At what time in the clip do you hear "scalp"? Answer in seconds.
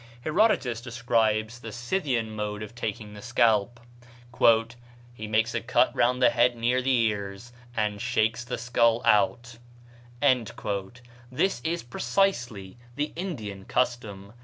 3.21-3.79